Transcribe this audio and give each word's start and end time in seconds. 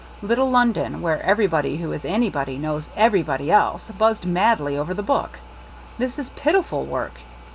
Little 0.23 0.49
London, 0.49 1.03
where 1.03 1.21
everybody 1.21 1.77
who 1.77 1.91
is 1.91 2.03
anybody 2.05 2.57
knows 2.57 2.89
everybody 2.97 3.51
else, 3.51 3.91
buzzed 3.91 4.25
madly 4.25 4.75
over 4.75 4.95
the 4.95 5.03
book. 5.03 5.37
This 5.99 6.17
is 6.17 6.29
pitiful 6.29 6.83
work. 6.85 7.19